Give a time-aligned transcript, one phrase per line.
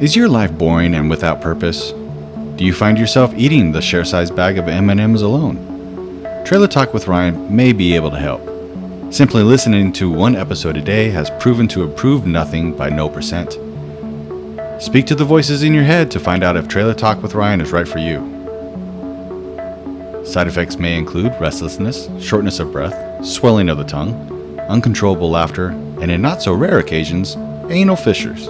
[0.00, 1.92] Is your life boring and without purpose?
[2.56, 5.58] Do you find yourself eating the share-sized bag of M&Ms alone?
[6.42, 8.40] Trailer Talk with Ryan may be able to help.
[9.12, 13.58] Simply listening to one episode a day has proven to improve nothing by no percent.
[14.82, 17.60] Speak to the voices in your head to find out if Trailer Talk with Ryan
[17.60, 18.24] is right for you.
[20.24, 24.14] Side effects may include restlessness, shortness of breath, swelling of the tongue,
[24.60, 25.68] uncontrollable laughter,
[26.00, 27.36] and in not so rare occasions,
[27.68, 28.48] anal fissures.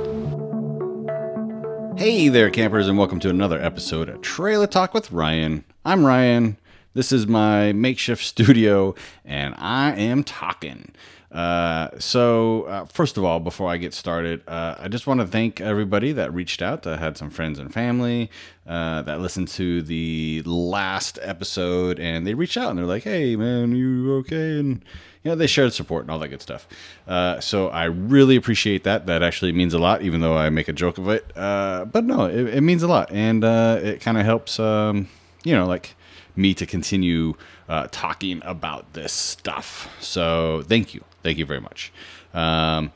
[2.00, 5.66] Hey there, campers, and welcome to another episode of Trailer Talk with Ryan.
[5.84, 6.56] I'm Ryan.
[6.94, 10.92] This is my makeshift studio, and I am talking.
[11.30, 15.26] Uh, so, uh, first of all, before I get started, uh, I just want to
[15.26, 16.86] thank everybody that reached out.
[16.86, 18.30] I had some friends and family
[18.66, 23.36] uh, that listened to the last episode, and they reached out and they're like, "Hey,
[23.36, 24.82] man, you okay?" And
[25.22, 26.66] you know, they shared support and all that good stuff.
[27.06, 29.06] Uh, so I really appreciate that.
[29.06, 31.30] That actually means a lot, even though I make a joke of it.
[31.36, 34.58] Uh, but no, it, it, means a lot, and it kind of helps.
[34.58, 35.08] Um,
[35.44, 35.94] you know, like
[36.36, 37.34] me to continue
[37.68, 39.94] uh, talking about this stuff.
[40.00, 41.92] So thank you, thank you very much.
[42.34, 42.92] Um,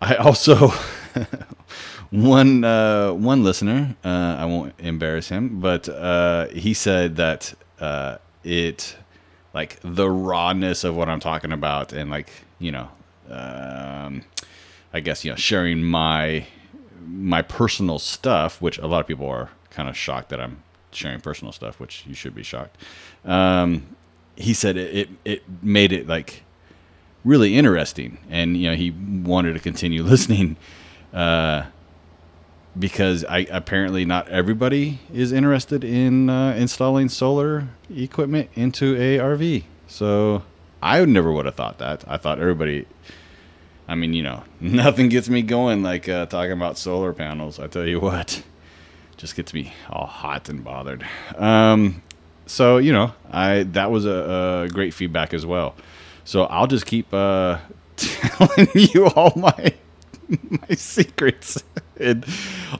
[0.00, 0.68] I also
[2.10, 8.18] one uh, one listener, uh, I won't embarrass him, but uh, he said that uh,
[8.44, 8.96] it
[9.52, 12.88] like the rawness of what I'm talking about, and like you know,
[13.28, 14.24] um,
[14.92, 16.46] I guess you know, sharing my
[17.06, 21.20] my personal stuff, which a lot of people are kind of shocked that I'm sharing
[21.20, 22.76] personal stuff, which you should be shocked.
[23.24, 23.96] Um,
[24.36, 26.42] he said it, it, it made it like
[27.24, 30.56] really interesting, and you know he wanted to continue listening
[31.12, 31.64] uh,
[32.78, 39.64] because I apparently not everybody is interested in uh, installing solar equipment into a RV.
[39.86, 40.42] So
[40.82, 42.04] I never would have thought that.
[42.06, 42.86] I thought everybody.
[43.88, 47.58] I mean, you know, nothing gets me going like uh, talking about solar panels.
[47.58, 48.42] I tell you what
[49.20, 51.06] just gets me all hot and bothered.
[51.36, 52.02] Um,
[52.46, 55.74] so you know, I that was a, a, great feedback as well.
[56.24, 57.58] So I'll just keep uh,
[57.96, 59.74] telling you all my
[60.68, 61.62] my secrets
[61.98, 62.24] and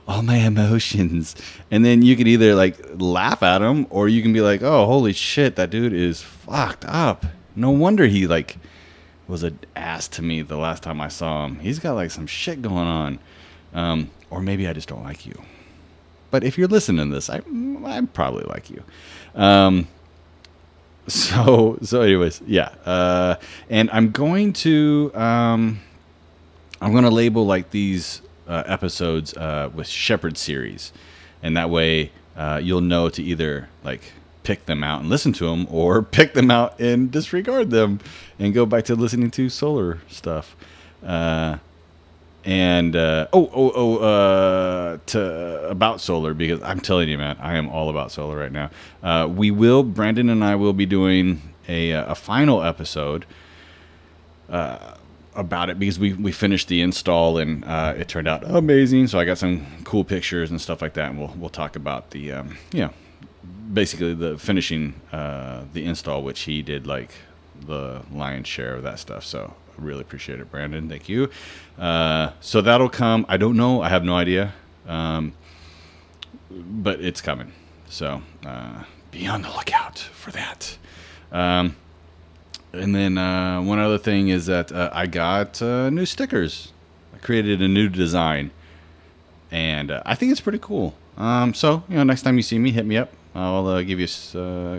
[0.06, 1.36] all my emotions,
[1.70, 4.86] and then you can either like laugh at him or you can be like, "Oh,
[4.86, 8.58] holy shit, that dude is fucked up." No wonder he like
[9.28, 11.60] was an ass to me the last time I saw him.
[11.60, 13.18] He's got like some shit going on.
[13.72, 15.40] Um, or maybe I just don't like you.
[16.30, 17.40] But if you're listening to this, I
[17.84, 18.82] I probably like you.
[19.34, 19.88] Um,
[21.06, 22.70] so so anyways, yeah.
[22.84, 23.36] Uh,
[23.68, 25.80] and I'm going to um,
[26.80, 30.92] I'm to label like these uh, episodes uh, with Shepherd series,
[31.42, 35.46] and that way uh, you'll know to either like pick them out and listen to
[35.46, 38.00] them, or pick them out and disregard them
[38.38, 40.56] and go back to listening to solar stuff.
[41.04, 41.58] Uh,
[42.42, 47.56] and uh, oh oh oh uh, to about solar because I'm telling you, man, I
[47.56, 49.26] am all about solar right now.
[49.26, 53.26] We will, Brandon and I will be doing a a final episode
[54.48, 54.94] uh,
[55.34, 59.06] about it because we we finished the install and uh, it turned out amazing.
[59.06, 62.10] So I got some cool pictures and stuff like that, and we'll we'll talk about
[62.10, 62.90] the um, you know
[63.72, 67.10] basically the finishing uh, the install, which he did like
[67.60, 69.24] the lion's share of that stuff.
[69.24, 70.88] So I really appreciate it, Brandon.
[70.88, 71.30] Thank you.
[71.78, 73.24] Uh, so that'll come.
[73.28, 73.82] I don't know.
[73.82, 74.54] I have no idea.
[74.86, 75.34] Um,
[76.50, 77.52] but it's coming.
[77.88, 80.78] So uh, be on the lookout for that.
[81.30, 81.76] Um,
[82.72, 86.72] and then uh, one other thing is that uh, I got uh, new stickers.
[87.14, 88.50] I created a new design,
[89.50, 90.94] and uh, I think it's pretty cool.
[91.16, 93.12] Um, so you know, next time you see me, hit me up.
[93.34, 94.06] I'll give you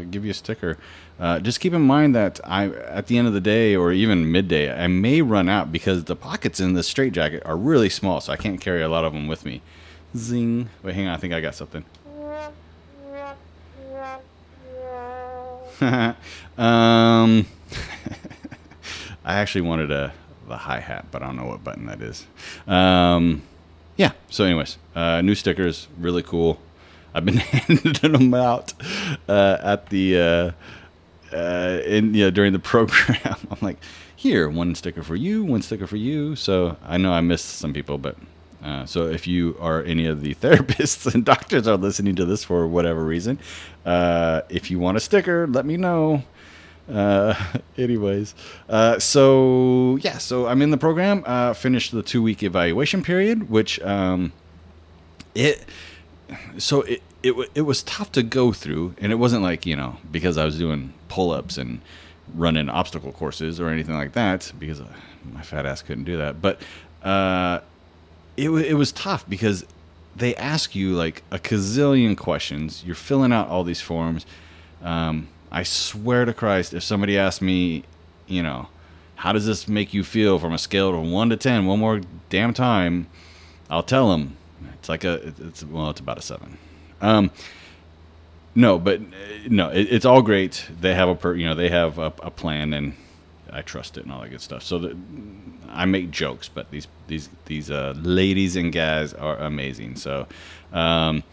[0.10, 0.78] give you a sticker.
[1.20, 4.32] Uh, just keep in mind that I, at the end of the day, or even
[4.32, 8.22] midday, I may run out because the pockets in the straight jacket are really small,
[8.22, 9.62] so I can't carry a lot of them with me.
[10.18, 10.70] Zing!
[10.82, 11.14] Wait, hang on.
[11.14, 11.86] I think I got something.
[16.58, 17.46] um,
[19.26, 20.14] I actually wanted a
[20.48, 22.26] the hi hat, but I don't know what button that is.
[22.68, 23.42] Um,
[23.96, 24.12] yeah.
[24.30, 26.60] So, anyways, uh, new stickers, really cool.
[27.14, 28.74] I've been handing them out
[29.28, 30.52] uh, at the uh,
[31.36, 33.36] uh, in know, during the program.
[33.50, 33.78] I'm like,
[34.16, 36.36] here, one sticker for you, one sticker for you.
[36.36, 38.18] So I know I missed some people, but
[38.64, 42.44] uh, so if you are any of the therapists and doctors are listening to this
[42.44, 43.40] for whatever reason,
[43.86, 46.24] uh, if you want a sticker, let me know.
[46.90, 47.34] Uh,
[47.78, 48.36] anyways,
[48.70, 51.24] uh, so yeah, so I'm in the program.
[51.26, 54.34] Uh, finished the two week evaluation period, which um,
[55.36, 55.66] it
[56.58, 59.98] so it, it it was tough to go through, and it wasn't like you know
[60.12, 61.82] because I was doing pull ups and
[62.34, 64.82] running obstacle courses or anything like that because
[65.32, 66.42] my fat ass couldn't do that.
[66.42, 66.62] But
[67.04, 67.60] uh,
[68.38, 69.66] it it was tough because
[70.16, 72.84] they ask you like a gazillion questions.
[72.86, 74.26] You're filling out all these forms.
[74.84, 77.84] Um, I swear to Christ, if somebody asked me,
[78.28, 78.70] you know,
[79.16, 82.02] how does this make you feel from a scale of one to ten, one more
[82.30, 83.08] damn time,
[83.70, 84.38] I'll tell them.
[84.76, 86.58] It's like a, it's well, it's about a seven.
[87.02, 87.32] Um,
[88.56, 89.04] no, but uh,
[89.48, 90.68] no, it, it's all great.
[90.80, 92.96] They have a, per, you know, they have a, a plan, and
[93.52, 94.64] I trust it and all that good stuff.
[94.64, 94.98] So the,
[95.70, 99.96] I make jokes, but these these these uh, ladies and guys are amazing.
[99.98, 100.28] So
[100.74, 101.24] um,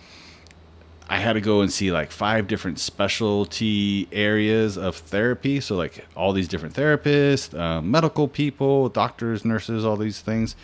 [1.08, 5.60] I had to go and see like five different specialty areas of therapy.
[5.60, 10.54] So like all these different therapists, uh, medical people, doctors, nurses, all these things.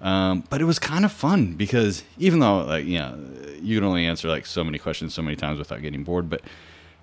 [0.00, 3.18] Um, but it was kind of fun because even though like you know
[3.60, 6.40] you can only answer like so many questions so many times without getting bored, but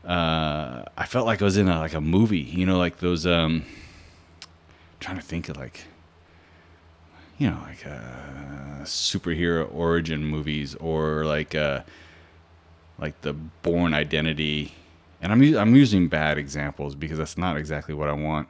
[0.03, 2.39] uh, I felt like I was in a, like a movie.
[2.39, 3.25] You know, like those.
[3.27, 3.65] Um,
[4.99, 5.85] trying to think of like
[7.37, 11.81] you know like uh, superhero origin movies or like uh,
[12.99, 14.73] like the Bourne Identity.
[15.21, 18.49] And I'm I'm using bad examples because that's not exactly what I want.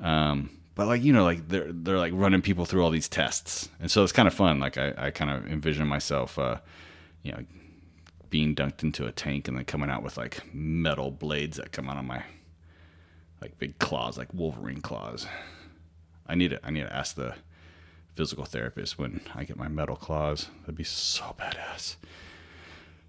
[0.00, 3.68] Um, but like you know like they're they're like running people through all these tests.
[3.80, 4.60] And so it's kind of fun.
[4.60, 6.58] Like i, I kind of envision myself uh,
[7.22, 7.44] you know
[8.30, 11.88] being dunked into a tank and then coming out with like metal blades that come
[11.88, 12.24] out of my
[13.40, 15.26] like big claws like wolverine claws.
[16.28, 17.34] I need to i need to ask the
[18.14, 20.48] physical therapist when i get my metal claws.
[20.60, 21.96] That'd be so badass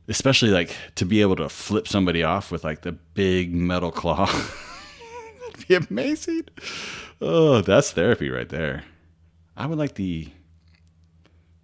[0.07, 4.25] especially like to be able to flip somebody off with like the big metal claw
[5.41, 6.43] that'd be amazing
[7.19, 8.83] Oh, that's therapy right there.
[9.55, 10.29] I would like the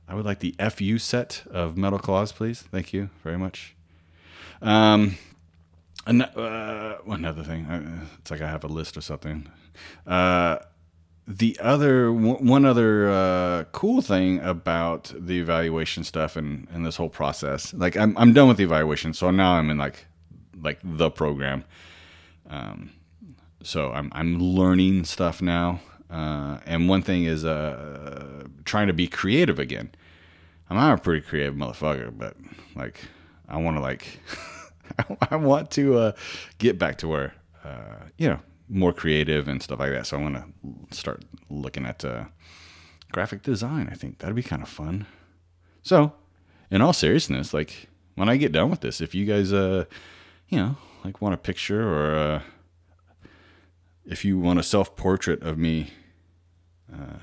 [0.08, 2.62] I would like the FU set of metal claws, please.
[2.62, 3.76] Thank you very much.
[4.62, 5.18] Um,
[6.06, 7.66] an, uh, another thing.
[7.66, 9.48] Uh, it's like I have a list or something.
[10.06, 10.58] Uh,
[11.28, 17.10] the other one other uh, cool thing about the evaluation stuff and, and this whole
[17.10, 20.06] process, like I'm I'm done with the evaluation, so now I'm in like
[20.62, 21.64] like the program.
[22.50, 22.92] Um,
[23.64, 25.80] so I'm I'm learning stuff now.
[26.10, 29.92] Uh, and one thing is uh, trying to be creative again.
[30.70, 32.36] I'm not a pretty creative motherfucker, but
[32.76, 33.00] like
[33.48, 34.20] I want to like
[35.32, 36.12] I want to uh,
[36.58, 37.34] get back to where
[37.64, 38.40] uh, you know
[38.70, 40.08] more creative and stuff like that.
[40.08, 42.26] So I want to start looking at uh,
[43.12, 43.90] graphic design.
[43.92, 45.06] I think that'd be kind of fun.
[45.82, 46.14] So,
[46.72, 49.86] in all seriousness, like when I get done with this, if you guys uh
[50.50, 52.42] you know like want a picture or uh,
[54.06, 55.92] if you want a self portrait of me
[56.92, 57.20] uh,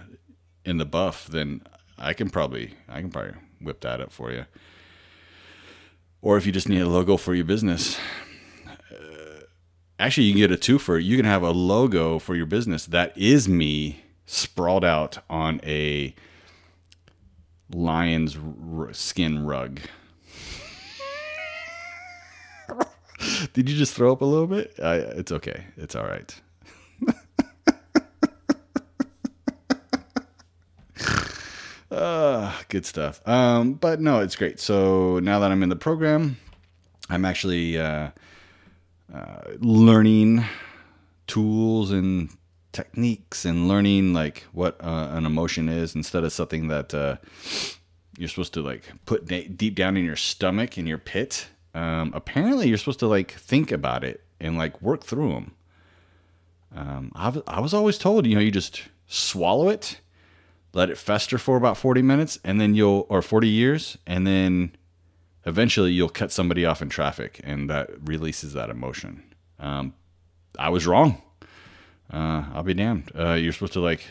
[0.64, 1.62] in the buff, then
[1.98, 4.46] I can probably I can probably whip that up for you.
[6.22, 7.98] Or if you just need a logo for your business,
[10.00, 11.02] actually you can get a twofer.
[11.02, 16.14] You can have a logo for your business that is me sprawled out on a
[17.72, 19.80] lion's r- skin rug.
[23.52, 24.74] Did you just throw up a little bit?
[24.78, 25.64] It's okay.
[25.76, 26.34] It's all right.
[31.90, 33.26] Uh, good stuff.
[33.28, 34.58] Um, but no, it's great.
[34.60, 36.38] So now that I'm in the program,
[37.10, 38.10] I'm actually uh,
[39.12, 40.44] uh, learning
[41.26, 42.30] tools and
[42.72, 47.16] techniques and learning like what uh, an emotion is instead of something that uh,
[48.16, 51.48] you're supposed to like put deep down in your stomach in your pit.
[51.74, 55.54] Um, apparently, you're supposed to like think about it and like work through them.
[56.74, 60.00] Um, I, I was always told, you know, you just swallow it
[60.72, 64.72] let it fester for about 40 minutes and then you'll or 40 years and then
[65.46, 69.22] eventually you'll cut somebody off in traffic and that releases that emotion.
[69.58, 69.94] Um,
[70.58, 71.22] i was wrong.
[72.12, 73.10] Uh, i'll be damned.
[73.16, 74.04] Uh, you're supposed to like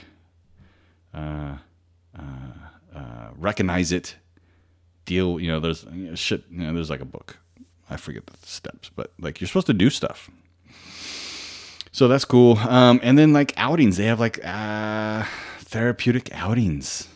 [1.13, 1.57] uh,
[2.17, 2.53] uh,
[2.95, 4.15] uh recognize it
[5.05, 7.37] deal you know there's you know, shit you know there's like a book.
[7.89, 10.29] I forget the steps but like you're supposed to do stuff.
[11.91, 12.57] So that's cool.
[12.59, 13.97] Um, and then like outings.
[13.97, 15.25] They have like uh
[15.59, 17.07] therapeutic outings.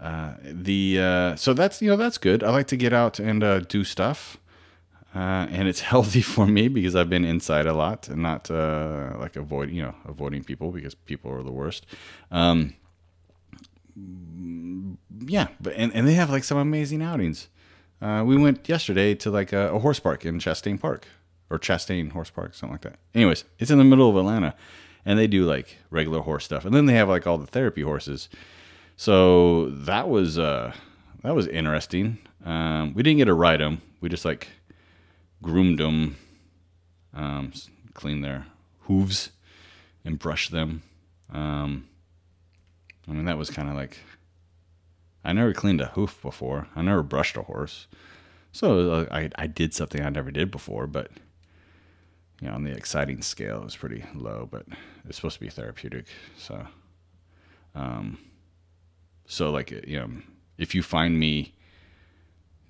[0.00, 2.44] Uh, the uh, so that's you know that's good.
[2.44, 4.38] I like to get out and uh, do stuff,
[5.14, 9.14] uh, and it's healthy for me because I've been inside a lot and not uh,
[9.18, 11.84] like avoid you know avoiding people because people are the worst.
[12.30, 12.74] Um,
[15.26, 17.48] yeah, but and, and they have like some amazing outings.
[18.00, 21.08] We went yesterday to like a, a horse park in Chastain Park
[21.50, 22.98] or Chastain Horse Park, something like that.
[23.14, 24.54] Anyways, it's in the middle of Atlanta
[25.04, 27.82] and they do like regular horse stuff, and then they have like all the therapy
[27.82, 28.28] horses.
[29.00, 30.72] So that was uh,
[31.22, 32.18] that was interesting.
[32.44, 33.80] Um, we didn't get to ride them.
[34.00, 34.48] We just like
[35.40, 36.16] groomed them,
[37.14, 37.52] um,
[37.94, 38.46] clean their
[38.80, 39.30] hooves,
[40.04, 40.82] and brushed them.
[41.32, 41.86] Um,
[43.08, 43.98] I mean that was kind of like
[45.24, 46.66] I never cleaned a hoof before.
[46.74, 47.86] I never brushed a horse.
[48.50, 51.12] So uh, I, I did something I never did before, but
[52.40, 54.66] you know, on the exciting scale, it was pretty low, but
[55.06, 56.06] it's supposed to be therapeutic.
[56.36, 56.66] So,
[57.76, 58.18] um,
[59.28, 60.10] so like, you know,
[60.56, 61.54] if you find me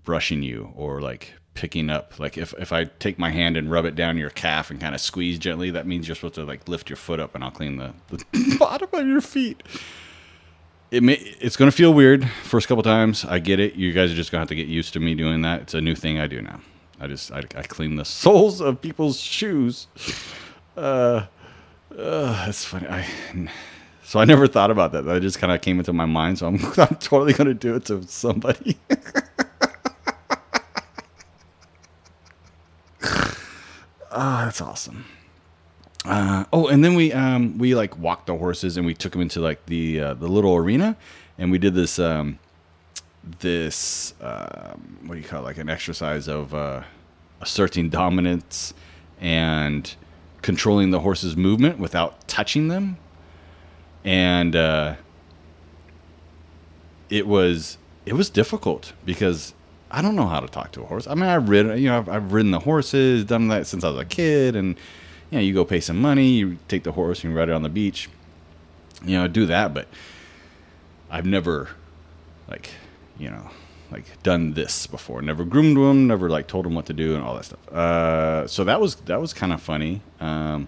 [0.04, 3.86] brushing you or like picking up, like if, if I take my hand and rub
[3.86, 6.68] it down your calf and kind of squeeze gently, that means you're supposed to like
[6.68, 9.62] lift your foot up and I'll clean the, the bottom of your feet
[10.90, 13.24] it may, it's going to feel weird first couple times.
[13.24, 13.74] I get it.
[13.74, 15.62] You guys are just going to have to get used to me doing that.
[15.62, 16.60] It's a new thing I do now.
[17.00, 19.86] I just I, I clean the soles of people's shoes.
[20.76, 21.26] Uh,
[21.96, 22.88] uh, funny.
[22.88, 23.06] I
[24.08, 25.04] so I never thought about that.
[25.04, 26.38] That just kind of came into my mind.
[26.38, 28.78] So I'm I'm totally going to do it to somebody.
[34.10, 35.04] Ah, oh, that's awesome.
[36.04, 39.20] Uh, oh, and then we um, we like walked the horses and we took them
[39.20, 40.96] into like the uh, the little arena,
[41.36, 42.38] and we did this um,
[43.40, 45.44] this um, what do you call it?
[45.44, 46.82] like an exercise of uh,
[47.42, 48.74] asserting dominance
[49.20, 49.94] and
[50.42, 52.96] controlling the horse's movement without touching them,
[54.08, 54.94] and uh,
[57.10, 59.52] it was it was difficult because
[59.90, 61.06] I don't know how to talk to a horse.
[61.06, 63.90] I mean, I've ridden you know I've, I've ridden the horses, done that since I
[63.90, 64.76] was a kid, and
[65.30, 67.62] you know, you go pay some money, you take the horse you ride it on
[67.62, 68.08] the beach.
[69.04, 69.88] You know, do that, but
[71.10, 71.68] I've never
[72.48, 72.70] like,
[73.18, 73.50] you know,
[73.92, 75.20] like done this before.
[75.20, 77.68] Never groomed them, never like told them what to do and all that stuff.
[77.68, 80.00] Uh, so that was that was kind of funny.
[80.18, 80.66] Um,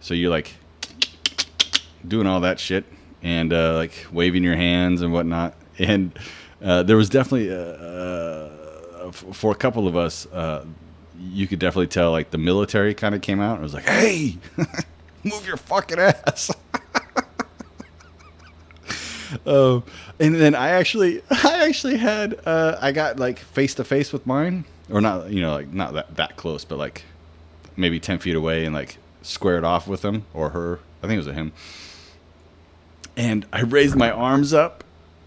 [0.00, 0.54] so you're like
[2.06, 2.84] doing all that shit
[3.22, 5.54] and uh, like waving your hands and whatnot.
[5.78, 6.16] And
[6.62, 10.66] uh, there was definitely uh, uh, for a couple of us uh,
[11.18, 14.36] you could definitely tell like the military kind of came out and was like, "Hey,
[15.24, 16.50] move your fucking ass."
[19.46, 19.80] uh,
[20.20, 24.64] and then I actually, I actually had, I got like face to face with mine,
[24.90, 27.04] or not, you know, like not that that close, but like
[27.76, 30.80] maybe ten feet away, and like squared off with him or her.
[31.02, 31.52] I think it was a him.
[33.16, 34.84] And I raised my arms up,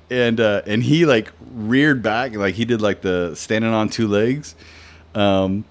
[0.10, 4.08] and uh, and he like reared back, like he did like the standing on two
[4.08, 4.56] legs.
[5.14, 5.66] Um,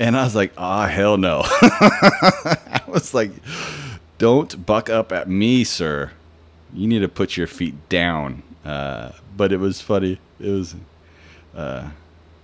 [0.00, 1.42] and I was like, ah, hell no.
[1.44, 3.30] I was like,
[4.16, 6.12] don't buck up at me, sir.
[6.72, 8.42] You need to put your feet down.
[8.64, 10.18] Uh, but it was funny.
[10.40, 10.74] It was,
[11.54, 11.90] uh,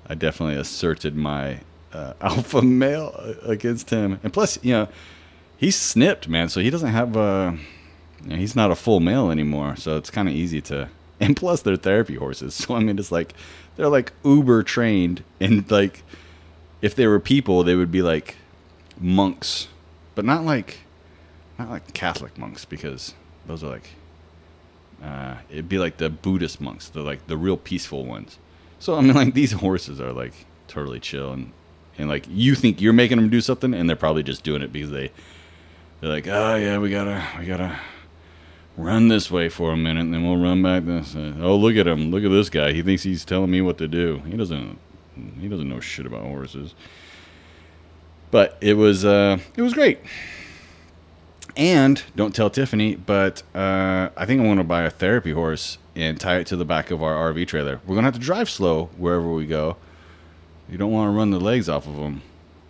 [0.07, 1.61] I definitely asserted my
[1.93, 4.21] uh, alpha male against him.
[4.23, 4.89] And plus, you know,
[5.57, 6.51] he's snipped, man.
[6.51, 7.59] So he doesn't have a,
[8.23, 9.77] you know, he's not a full male anymore.
[9.77, 10.89] So it's kind of easy to,
[11.21, 12.55] and plus they're therapy horses.
[12.55, 13.35] So I mean, it's like,
[13.77, 16.03] they're like uber trained and like,
[16.83, 18.37] if they were people, they would be like
[18.99, 19.69] monks,
[20.15, 20.79] but not like
[21.59, 23.15] not like Catholic monks because
[23.47, 23.91] those are like
[25.03, 28.39] uh, it'd be like the Buddhist monks, the like the real peaceful ones.
[28.79, 30.33] So I mean, like these horses are like
[30.69, 31.53] totally chill and
[31.99, 34.73] and like you think you're making them do something, and they're probably just doing it
[34.73, 35.11] because they
[36.01, 37.79] they're like, oh yeah, we gotta we gotta
[38.77, 41.15] run this way for a minute, and then we'll run back this.
[41.15, 42.73] Uh, oh look at him, look at this guy.
[42.73, 44.23] He thinks he's telling me what to do.
[44.27, 44.79] He doesn't
[45.41, 46.75] he doesn't know shit about horses.
[48.31, 50.01] But it was uh, it was great.
[51.57, 55.79] And don't tell Tiffany, but uh, I think I'm going to buy a therapy horse
[55.95, 57.81] and tie it to the back of our RV trailer.
[57.87, 59.77] We're gonna have to drive slow wherever we go.
[60.69, 62.23] You don't want to run the legs off of them.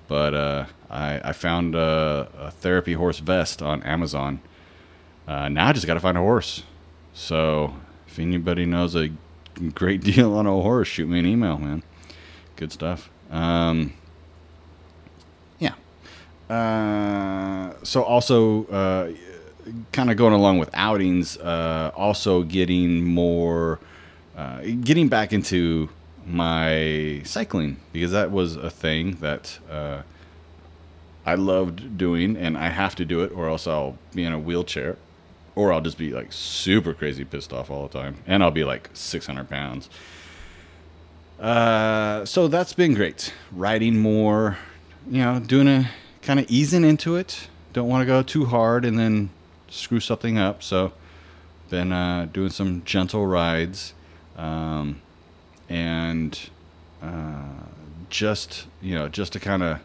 [0.09, 4.41] But uh, I, I found a, a, therapy horse vest on Amazon.
[5.27, 6.63] Uh, now I just got to find a horse.
[7.13, 7.75] So
[8.07, 9.11] if anybody knows a
[9.75, 11.83] great deal on a horse, shoot me an email, man
[12.57, 13.11] good stuff.
[13.31, 13.93] Um,
[15.59, 15.75] yeah.
[16.51, 19.13] Uh, so also, uh,
[19.93, 23.79] kind of going along with outings, uh, also getting more,
[24.37, 25.89] uh, getting back into
[26.25, 30.03] my cycling because that was a thing that uh,
[31.25, 34.39] I loved doing, and I have to do it, or else I'll be in a
[34.39, 34.97] wheelchair,
[35.57, 38.63] or I'll just be like super crazy pissed off all the time, and I'll be
[38.63, 39.91] like 600 pounds.
[41.41, 43.33] Uh, so that's been great.
[43.51, 44.59] Writing more,
[45.11, 45.91] you know, doing a
[46.23, 47.49] kind of easing into it.
[47.73, 49.31] Don't want to go too hard and then
[49.69, 50.63] screw something up.
[50.63, 50.93] So,
[51.69, 53.93] been uh, doing some gentle rides,
[54.37, 55.01] um,
[55.69, 56.39] and
[57.03, 57.65] uh,
[58.09, 59.81] just you know, just to kind of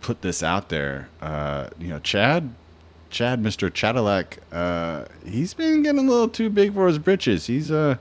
[0.00, 1.08] put this out there.
[1.22, 2.52] Uh, you know, Chad,
[3.10, 7.46] Chad, Mister Cadillac, uh, he's been getting a little too big for his britches.
[7.46, 7.96] He's uh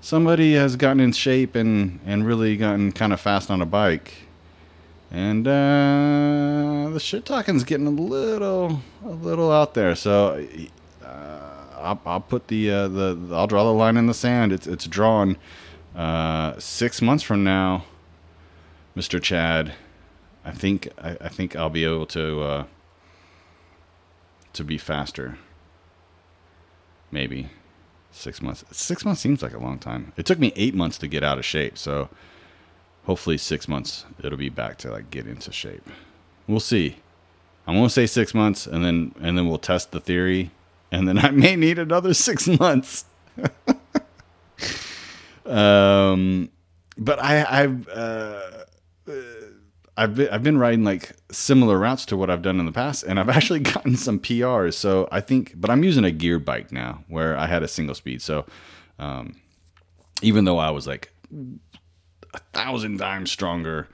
[0.00, 4.14] somebody has gotten in shape and, and really gotten kind of fast on a bike.
[5.12, 9.94] And uh, the shit talking's getting a little a little out there.
[9.94, 10.44] So
[11.04, 11.38] uh,
[11.76, 14.52] I'll, I'll put the, uh, the I'll draw the line in the sand.
[14.52, 15.36] It's it's drawn.
[15.94, 17.84] Uh, six months from now,
[18.94, 19.74] Mister Chad,
[20.44, 22.42] I think I, I think I'll be able to
[24.52, 25.38] to be faster.
[27.10, 27.50] Maybe
[28.10, 28.64] six months.
[28.70, 30.12] Six months seems like a long time.
[30.16, 32.08] It took me eight months to get out of shape, so
[33.04, 35.88] hopefully six months it'll be back to like get into shape.
[36.46, 36.96] We'll see.
[37.66, 40.50] I'm gonna say six months, and then and then we'll test the theory,
[40.90, 43.04] and then I may need another six months.
[45.46, 46.50] um,
[46.96, 48.61] but I I've uh,
[49.96, 53.02] I've been, I've been riding like similar routes to what I've done in the past,
[53.04, 54.74] and I've actually gotten some PRs.
[54.74, 57.94] So I think, but I'm using a gear bike now, where I had a single
[57.94, 58.22] speed.
[58.22, 58.46] So
[58.98, 59.36] um,
[60.22, 61.12] even though I was like
[62.34, 63.88] a thousand times stronger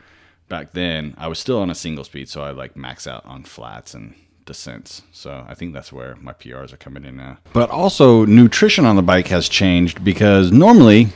[0.48, 3.44] back then, I was still on a single speed, so I like max out on
[3.44, 4.14] flats and
[4.46, 5.02] descents.
[5.12, 7.38] So I think that's where my PRs are coming in now.
[7.52, 11.08] But also, nutrition on the bike has changed because normally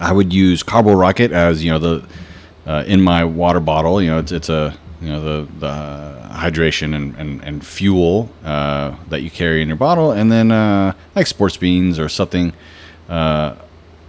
[0.00, 2.08] I would use CarboRocket as you know the
[2.68, 4.00] uh, in my water bottle.
[4.00, 8.94] You know, it's, it's a you know the the hydration and and, and fuel uh,
[9.08, 12.52] that you carry in your bottle, and then uh, like sports beans or something
[13.08, 13.56] uh,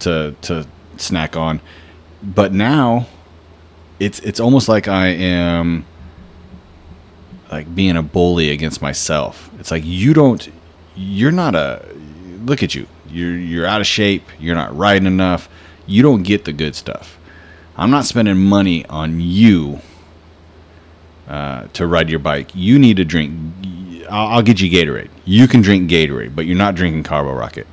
[0.00, 0.66] to to
[0.98, 1.60] snack on.
[2.22, 3.06] But now
[3.98, 5.86] it's it's almost like I am
[7.50, 9.50] like being a bully against myself.
[9.58, 10.52] It's like you don't
[10.94, 11.88] you're not a
[12.44, 12.86] look at you.
[13.08, 15.48] You're you're out of shape, you're not riding enough.
[15.86, 17.18] You don't get the good stuff.
[17.76, 19.80] I'm not spending money on you
[21.28, 22.50] uh, to ride your bike.
[22.54, 23.32] You need to drink.
[24.10, 25.10] I'll, I'll, get you Gatorade.
[25.24, 27.66] You can drink Gatorade, but you're not drinking CarboRocket.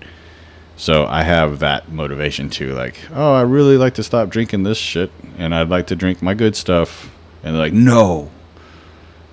[0.76, 2.74] So I have that motivation too.
[2.74, 6.22] Like, oh, I really like to stop drinking this shit, and I'd like to drink
[6.22, 7.12] my good stuff.
[7.44, 8.30] And they're like, no,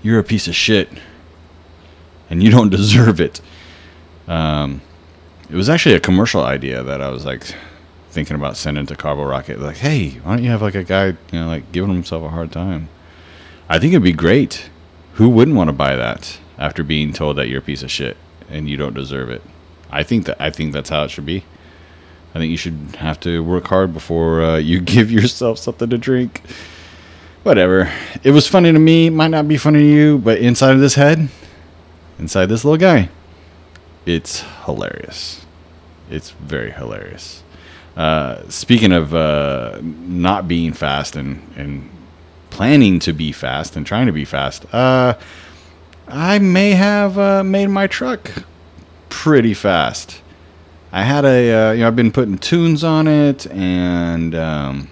[0.02, 0.88] you're a piece of shit,
[2.30, 3.42] and you don't deserve it.
[4.26, 4.80] Um,
[5.50, 7.54] it was actually a commercial idea that I was like
[8.14, 9.60] thinking about sending to CarboRocket.
[9.60, 12.30] Like, hey, why don't you have like a guy, you know, like giving himself a
[12.30, 12.88] hard time?
[13.68, 14.70] I think it'd be great.
[15.14, 18.16] Who wouldn't want to buy that after being told that you're a piece of shit
[18.48, 19.42] and you don't deserve it?
[19.90, 21.44] I think that I think that's how it should be.
[22.34, 25.98] I think you should have to work hard before uh, you give yourself something to
[25.98, 26.42] drink.
[27.44, 27.92] Whatever.
[28.22, 29.10] It was funny to me.
[29.10, 31.28] Might not be funny to you, but inside of this head,
[32.18, 33.10] inside this little guy,
[34.06, 35.44] it's hilarious.
[36.10, 37.43] It's very hilarious.
[37.96, 41.88] Uh, speaking of uh, not being fast and, and
[42.50, 45.14] planning to be fast and trying to be fast, uh,
[46.08, 48.44] I may have uh, made my truck
[49.08, 50.20] pretty fast.
[50.92, 54.88] I had a, uh, you know, I've been putting tunes on it and um,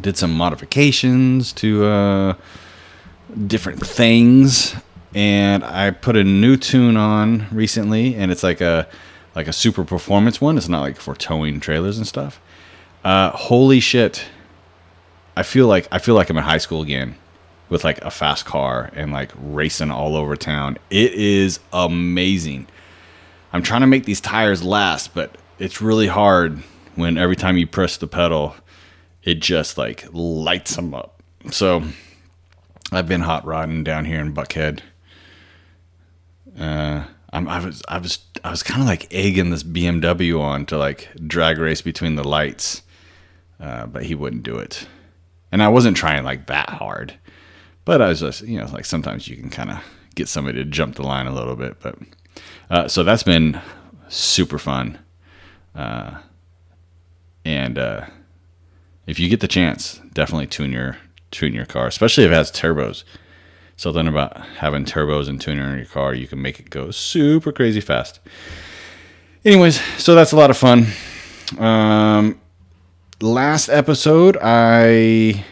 [0.00, 2.36] did some modifications to
[3.46, 4.74] different things.
[5.14, 8.86] And I put a new tune on recently, and it's like a
[9.38, 10.58] like a super performance one.
[10.58, 12.40] It's not like for towing trailers and stuff.
[13.04, 14.26] Uh, holy shit!
[15.36, 17.14] I feel like I feel like I'm in high school again
[17.68, 20.76] with like a fast car and like racing all over town.
[20.90, 22.66] It is amazing.
[23.52, 26.58] I'm trying to make these tires last, but it's really hard
[26.96, 28.56] when every time you press the pedal,
[29.22, 31.22] it just like lights them up.
[31.52, 31.84] So
[32.90, 34.80] I've been hot rodding down here in Buckhead.
[36.58, 40.66] Uh, I'm, I was I was I was kind of like egging this BMW on
[40.66, 42.82] to like drag race between the lights,
[43.60, 44.86] uh, but he wouldn't do it,
[45.50, 47.14] and I wasn't trying like that hard,
[47.84, 49.78] but I was just you know like sometimes you can kind of
[50.14, 51.98] get somebody to jump the line a little bit, but
[52.70, 53.60] uh, so that's been
[54.08, 54.98] super fun,
[55.74, 56.18] uh,
[57.44, 58.06] and uh,
[59.06, 60.98] if you get the chance, definitely tune your
[61.30, 63.04] tune your car, especially if it has turbos
[63.78, 67.52] something about having turbos and tuner in your car, you can make it go super
[67.52, 68.20] crazy fast.
[69.44, 70.88] Anyways, so that's a lot of fun.
[71.58, 72.38] Um,
[73.22, 75.44] last episode, I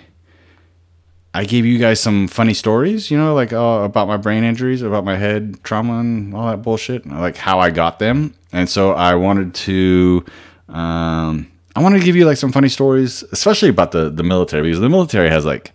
[1.32, 4.82] I gave you guys some funny stories, you know, like uh, about my brain injuries,
[4.82, 8.34] about my head trauma, and all that bullshit, like how I got them.
[8.52, 10.24] And so I wanted to.
[10.68, 14.64] Um, I wanted to give you like some funny stories, especially about the the military,
[14.64, 15.72] because the military has like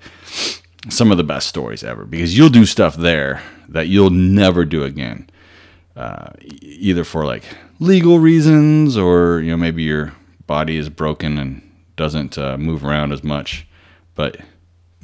[0.90, 4.84] some of the best stories ever because you'll do stuff there that you'll never do
[4.84, 5.30] again.
[5.96, 7.44] Uh, either for like
[7.80, 10.14] legal reasons or you know maybe your
[10.48, 11.62] body is broken and
[11.96, 13.68] doesn't uh, move around as much.
[14.16, 14.38] But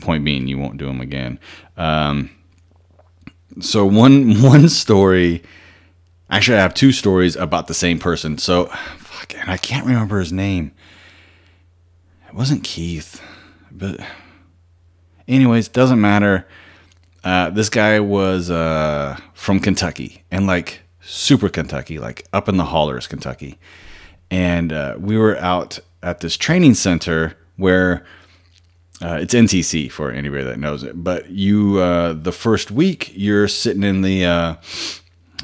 [0.02, 1.40] point being, you won't do them again.
[1.76, 2.32] Um,
[3.60, 5.44] so one one story,
[6.30, 8.38] actually, I have two stories about the same person.
[8.38, 8.66] So,
[8.98, 10.72] fuck, and I can't remember his name.
[12.28, 13.22] It wasn't Keith,
[13.72, 14.00] but
[15.28, 16.48] Anyways, doesn't matter.
[17.24, 22.66] Uh, this guy was uh, from Kentucky and like super Kentucky, like up in the
[22.66, 23.60] hollers, Kentucky.
[24.32, 28.06] And uh, we were out at this training center where
[29.02, 31.04] uh, it's NTC for anybody that knows it.
[31.04, 34.56] But you, uh, the first week, you're sitting in the, uh,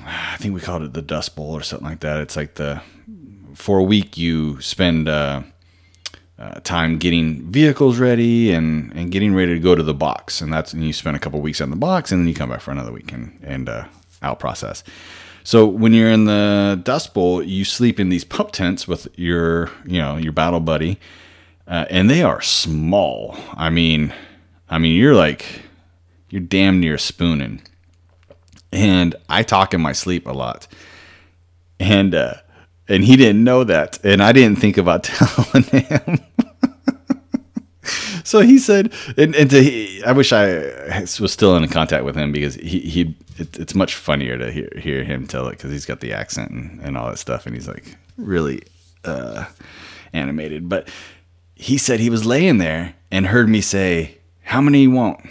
[0.06, 2.22] I think we called it the Dust Bowl or something like that.
[2.22, 2.82] It's like the,
[3.54, 5.08] for a week, you spend
[6.40, 10.42] uh, time getting vehicles ready and, and getting ready to go to the box.
[10.42, 12.50] And that's, and you spend a couple weeks on the box and then you come
[12.50, 13.86] back for another week and, and uh,
[14.22, 14.84] out process.
[15.44, 19.70] So when you're in the Dust Bowl, you sleep in these pup tents with your,
[19.86, 21.00] you know, your battle buddy
[21.68, 23.38] uh, and they are small.
[23.54, 24.14] I mean,
[24.70, 25.64] I mean, you're like
[26.30, 27.62] you're damn near spooning.
[28.72, 30.68] And I talk in my sleep a lot,
[31.80, 32.36] and uh,
[32.88, 36.20] and he didn't know that, and I didn't think about telling him.
[38.24, 42.16] so he said, and, and to, he, I wish I was still in contact with
[42.16, 45.72] him because he, he it, it's much funnier to hear, hear him tell it because
[45.72, 48.64] he's got the accent and, and all that stuff, and he's like really
[49.06, 49.46] uh,
[50.12, 50.70] animated.
[50.70, 50.90] But
[51.56, 55.22] he said he was laying there and heard me say, How many you want?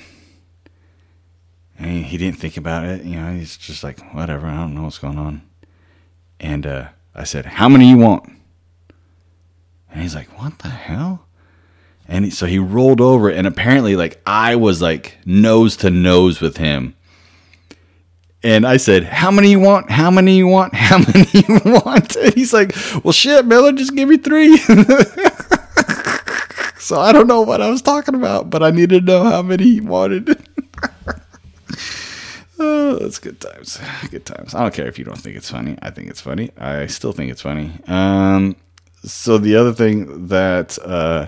[1.78, 3.04] And he didn't think about it.
[3.04, 5.42] You know, he's just like, Whatever, I don't know what's going on.
[6.40, 8.30] And uh, I said, How many you want?
[9.90, 11.26] And he's like, What the hell?
[12.08, 16.40] And he, so he rolled over, and apparently, like, I was like nose to nose
[16.40, 16.94] with him.
[18.42, 19.90] And I said, How many you want?
[19.90, 20.74] How many you want?
[20.76, 22.16] How many you want?
[22.16, 24.58] And he's like, Well, shit, Miller, just give me three.
[26.82, 29.40] So I don't know what I was talking about, but I needed to know how
[29.40, 30.28] many he wanted.
[32.62, 33.78] oh, that's good times.
[34.10, 34.54] Good times.
[34.54, 35.76] I don't care if you don't think it's funny.
[35.82, 36.50] I think it's funny.
[36.56, 37.72] I still think it's funny.
[37.86, 38.56] Um,
[39.04, 41.26] so the other thing that uh,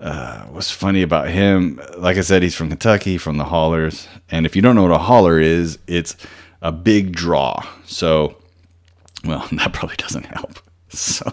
[0.00, 4.08] uh, was funny about him, like I said, he's from Kentucky, from the hollers.
[4.30, 6.16] And if you don't know what a holler is, it's
[6.62, 7.62] a big draw.
[7.86, 8.36] So,
[9.24, 10.58] well, that probably doesn't help.
[10.90, 11.32] So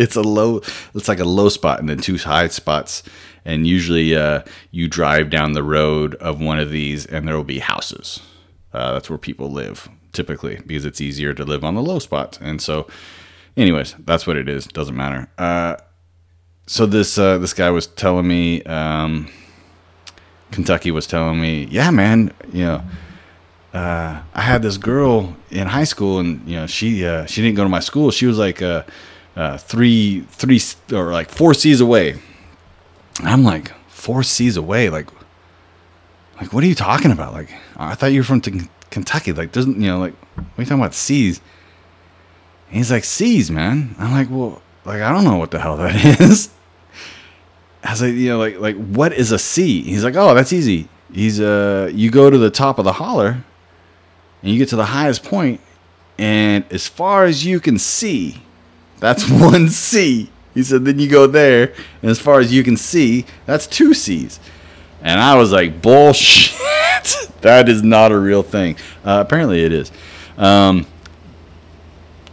[0.00, 0.62] it's a low
[0.94, 3.02] it's like a low spot and then two high spots
[3.44, 7.44] and usually uh, you drive down the road of one of these and there will
[7.44, 8.20] be houses
[8.72, 12.38] uh, that's where people live typically because it's easier to live on the low spot
[12.40, 12.86] and so
[13.56, 15.76] anyways that's what it is doesn't matter uh,
[16.66, 19.30] so this uh, this guy was telling me um,
[20.50, 22.82] kentucky was telling me yeah man you know
[23.72, 27.56] uh, I had this girl in high school, and you know she uh, she didn't
[27.56, 28.10] go to my school.
[28.10, 28.82] She was like uh,
[29.58, 30.60] three three
[30.92, 32.18] or like four seas away.
[33.20, 34.90] I'm like four seas away.
[34.90, 35.08] Like,
[36.40, 37.32] like what are you talking about?
[37.34, 39.32] Like, I thought you were from t- Kentucky.
[39.32, 39.98] Like, doesn't you know?
[39.98, 41.40] Like, what are you talking about seas?
[42.68, 43.94] And he's like seas, man.
[43.98, 46.50] I'm like, well, like I don't know what the hell that is.
[47.84, 49.82] I was like, you know, like like what is a sea?
[49.82, 50.88] He's like, oh, that's easy.
[51.12, 53.44] He's uh, you go to the top of the holler,
[54.42, 55.60] and you get to the highest point,
[56.18, 58.42] and as far as you can see,
[58.98, 60.30] that's one C.
[60.54, 61.72] He said, then you go there,
[62.02, 64.40] and as far as you can see, that's two C's.
[65.02, 66.58] And I was like, bullshit.
[67.40, 68.76] that is not a real thing.
[69.04, 69.90] Uh, apparently it is.
[70.36, 70.86] Um,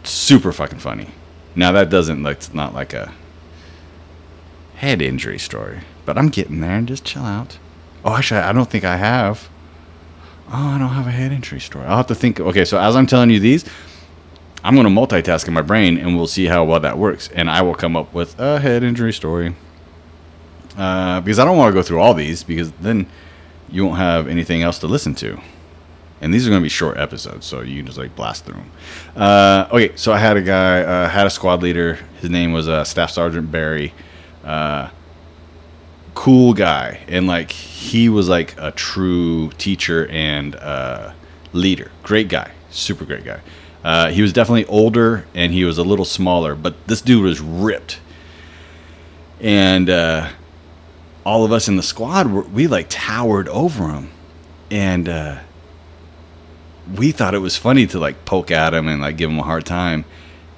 [0.04, 1.10] super fucking funny.
[1.54, 3.12] Now that doesn't look not like a
[4.76, 6.76] head injury story, but I'm getting there.
[6.76, 7.58] And just chill out.
[8.04, 9.48] Oh, actually, I don't think I have.
[10.48, 11.84] Oh, I don't have a head injury story.
[11.86, 12.40] I'll have to think.
[12.40, 13.64] Okay, so as I'm telling you these,
[14.64, 17.28] I'm going to multitask in my brain and we'll see how well that works.
[17.28, 19.54] And I will come up with a head injury story.
[20.78, 23.08] Uh, because I don't want to go through all these because then
[23.68, 25.40] you won't have anything else to listen to.
[26.20, 28.54] And these are going to be short episodes, so you can just like blast through
[28.54, 28.70] them.
[29.16, 31.98] Uh, okay, so I had a guy, uh, had a squad leader.
[32.20, 33.92] His name was uh, Staff Sergeant Barry.
[34.44, 34.90] Uh,
[36.14, 41.12] cool guy, and like he was like a true teacher and uh,
[41.52, 41.90] leader.
[42.02, 43.40] Great guy, super great guy.
[43.84, 47.40] Uh, he was definitely older and he was a little smaller, but this dude was
[47.40, 48.00] ripped.
[49.40, 49.88] And
[51.28, 54.10] all of us in the squad, we like towered over him.
[54.70, 55.40] And uh,
[56.96, 59.42] we thought it was funny to like poke at him and like give him a
[59.42, 60.06] hard time.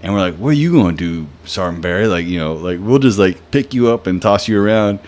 [0.01, 2.07] And we're like, what are you going to do, Sergeant Barry?
[2.07, 5.01] Like, you know, like we'll just like pick you up and toss you around.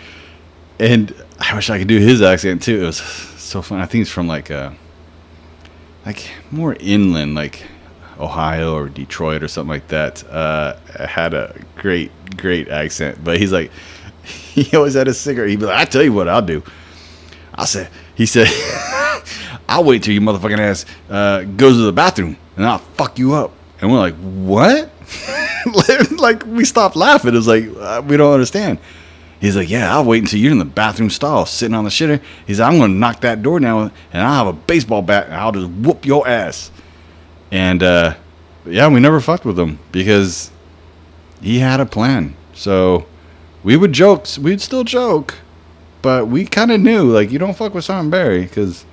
[0.79, 2.83] And I wish I could do his accent too.
[2.83, 3.79] It was so fun.
[3.79, 4.71] I think it's from like, uh,
[6.05, 7.63] like more inland, like
[8.19, 10.75] Ohio or Detroit or something like that, uh,
[11.07, 13.23] had a great, great accent.
[13.23, 13.71] But he's like,
[14.53, 15.49] he always had a cigarette.
[15.49, 16.63] He'd be like, I tell you what I'll do.
[17.53, 18.47] I said, he said,
[19.69, 23.33] I'll wait till your motherfucking ass uh, goes to the bathroom and I'll fuck you
[23.33, 23.51] up.
[23.81, 24.89] And we're like, what?
[26.17, 27.33] like we stopped laughing.
[27.33, 28.79] It was like, uh, we don't understand.
[29.39, 32.21] He's like, yeah, I'll wait until you're in the bathroom stall sitting on the shitter.
[32.47, 35.25] He's like, I'm going to knock that door down and I'll have a baseball bat
[35.25, 36.71] and I'll just whoop your ass.
[37.51, 38.15] And uh,
[38.65, 40.49] yeah, we never fucked with him because
[41.41, 42.35] he had a plan.
[42.53, 43.05] So
[43.63, 45.35] we would joke, we'd still joke,
[46.01, 48.85] but we kind of knew like you don't fuck with Sergeant Barry because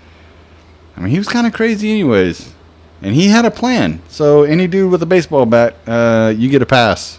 [0.96, 2.54] I mean he was kind of crazy anyways,
[3.02, 4.00] and he had a plan.
[4.09, 7.18] So any dude with a baseball bat, uh, you get a pass.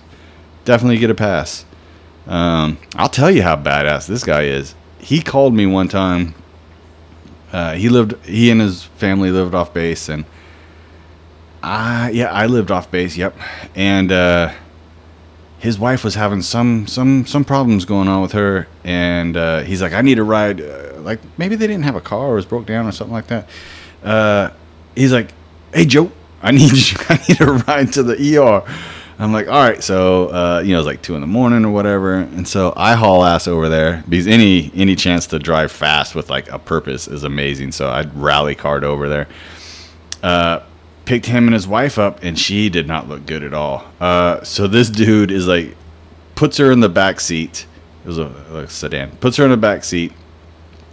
[0.63, 1.65] Definitely get a pass.
[2.27, 4.75] Um, I'll tell you how badass this guy is.
[4.99, 6.35] He called me one time.
[7.51, 8.23] Uh, he lived.
[8.25, 10.23] He and his family lived off base, and
[11.61, 13.17] I yeah I lived off base.
[13.17, 13.35] Yep,
[13.75, 14.53] and uh,
[15.62, 19.80] his wife was having some some some problems going on with her, and uh, he's
[19.80, 20.60] like, I need a ride.
[20.60, 23.28] Uh, like maybe they didn't have a car or was broke down or something like
[23.28, 23.47] that.
[24.04, 24.50] Uh,
[24.95, 25.32] he's like,
[25.71, 26.97] Hey Joe, I need you.
[27.10, 28.63] I need a ride to the ER.
[29.19, 31.69] I'm like, all right, so uh, you know, it's like two in the morning or
[31.69, 36.15] whatever, and so I haul ass over there because any any chance to drive fast
[36.15, 37.71] with like a purpose is amazing.
[37.71, 39.28] So I'd rally card over there.
[41.12, 43.84] Picked him and his wife up, and she did not look good at all.
[44.00, 45.76] Uh, so this dude is like,
[46.36, 47.65] puts her in the back seat.
[48.06, 49.17] It was a, a sedan.
[49.17, 50.13] Puts her in the back seat,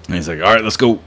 [0.07, 0.98] and he's like, all right, let's go.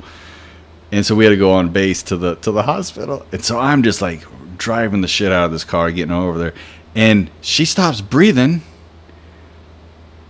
[0.94, 3.60] And so we had to go on base to the to the hospital, and so
[3.60, 4.24] I'm just like
[4.58, 6.54] driving the shit out of this car, getting over there
[6.94, 8.62] and she stops breathing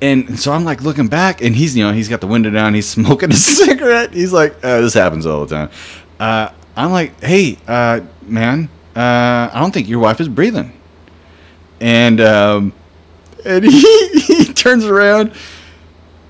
[0.02, 2.74] and so I'm like looking back, and he's you know he's got the window down,
[2.74, 4.14] he's smoking a cigarette.
[4.14, 5.70] He's like, uh, this happens all the time.
[6.20, 10.74] Uh, I'm like, hey, uh, man, uh, I don't think your wife is breathing.
[11.80, 12.74] And um,
[13.46, 15.34] and he, he turns around,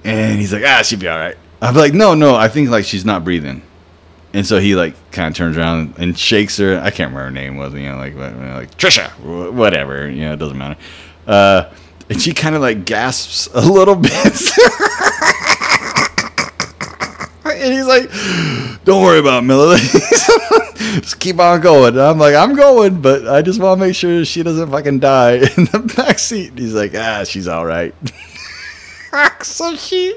[0.04, 1.38] and he's like, ah, she'll be all right.
[1.62, 3.62] I'm like, no, no, I think like she's not breathing.
[4.34, 6.80] And so he like kind of turns around and shakes her.
[6.80, 10.10] I can't remember her name was, you know, like like Trisha, whatever.
[10.10, 10.78] You know, it doesn't matter.
[11.28, 11.72] Uh,
[12.10, 14.12] and she kind of like gasps a little bit.
[17.62, 18.10] And he's like,
[18.84, 19.78] "Don't worry about Miller.
[21.00, 23.96] just keep on going." And I'm like, "I'm going, but I just want to make
[23.96, 27.66] sure she doesn't fucking die in the back seat." And he's like, "Ah, she's all
[27.66, 27.94] right."
[29.42, 30.16] so she.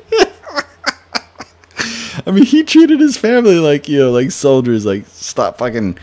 [2.27, 4.87] I mean, he treated his family like you know, like soldiers.
[4.87, 5.99] Like, stop fucking,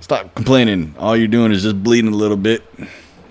[0.00, 0.94] stop complaining.
[0.98, 2.64] All you're doing is just bleeding a little bit,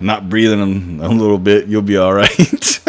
[0.00, 1.66] not breathing a little bit.
[1.66, 2.80] You'll be all right.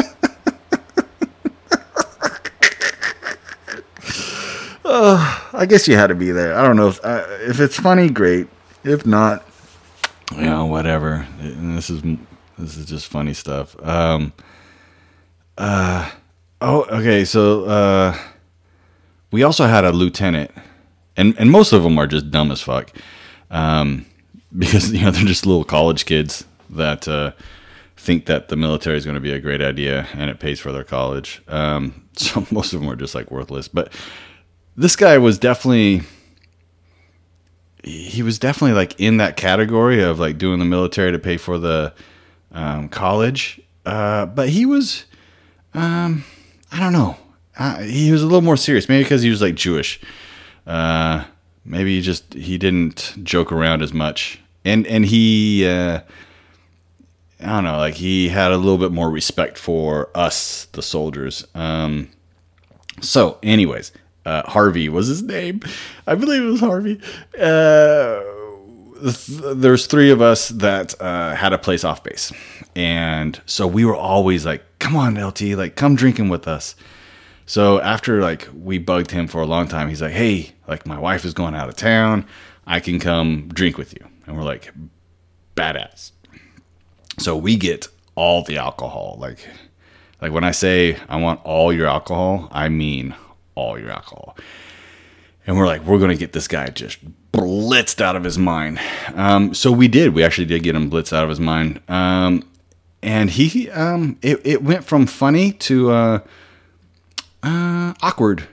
[4.93, 6.57] Uh, I guess you had to be there.
[6.57, 8.47] I don't know if uh, if it's funny, great.
[8.83, 9.45] If not,
[10.35, 11.27] you know, whatever.
[11.39, 12.01] This is
[12.57, 13.75] this is just funny stuff.
[13.85, 14.33] Um.
[15.57, 16.09] Uh.
[16.61, 17.25] Oh, okay.
[17.25, 18.17] So, uh
[19.33, 20.51] we also had a lieutenant,
[21.17, 22.91] and and most of them are just dumb as fuck,
[23.49, 24.05] um,
[24.57, 27.31] because you know they're just little college kids that uh,
[27.97, 30.71] think that the military is going to be a great idea and it pays for
[30.71, 31.41] their college.
[31.47, 33.67] Um, so most of them are just like worthless.
[33.67, 33.91] But
[34.75, 36.03] this guy was definitely
[37.83, 41.57] he was definitely like in that category of like doing the military to pay for
[41.57, 41.93] the
[42.51, 43.61] um, college.
[43.85, 45.03] Uh, but he was,
[45.73, 46.23] um,
[46.71, 47.17] I don't know
[47.57, 48.89] uh, he was a little more serious.
[48.89, 49.99] Maybe because he was like Jewish.
[50.65, 51.25] Uh,
[51.65, 56.01] maybe he just he didn't joke around as much, and and he uh,
[57.39, 61.45] I don't know, like he had a little bit more respect for us, the soldiers.
[61.53, 62.09] Um,
[63.01, 63.91] so, anyways,
[64.25, 65.61] uh, Harvey was his name.
[66.07, 66.99] I believe it was Harvey.
[67.39, 68.21] Uh,
[69.53, 72.31] there's three of us that uh, had a place off base,
[72.75, 76.75] and so we were always like, "Come on, LT, like come drinking with us."
[77.45, 80.97] So after like we bugged him for a long time, he's like, "Hey, like my
[80.97, 82.25] wife is going out of town.
[82.65, 84.71] I can come drink with you." And we're like,
[85.55, 86.11] "Badass."
[87.19, 89.17] So we get all the alcohol.
[89.19, 89.45] Like
[90.21, 93.15] like when I say I want all your alcohol, I mean
[93.55, 94.37] all your alcohol.
[95.45, 96.99] And we're like, we're gonna get this guy just
[97.31, 98.79] blitzed out of his mind.
[99.13, 100.13] Um, so we did.
[100.13, 101.81] We actually did get him blitzed out of his mind.
[101.87, 102.47] Um,
[103.01, 106.19] and he, um, it, it went from funny to uh,
[107.43, 108.47] uh, awkward.